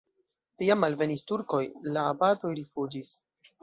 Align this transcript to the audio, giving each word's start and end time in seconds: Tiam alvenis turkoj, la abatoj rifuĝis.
Tiam 0.61 0.87
alvenis 0.87 1.25
turkoj, 1.33 1.61
la 1.93 2.09
abatoj 2.17 2.57
rifuĝis. 2.65 3.19